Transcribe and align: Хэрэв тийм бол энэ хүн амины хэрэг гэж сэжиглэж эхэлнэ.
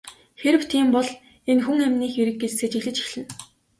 Хэрэв 0.41 0.63
тийм 0.71 0.87
бол 0.95 1.09
энэ 1.51 1.63
хүн 1.65 1.79
амины 1.85 2.07
хэрэг 2.13 2.37
гэж 2.41 2.51
сэжиглэж 2.55 2.97
эхэлнэ. 3.03 3.25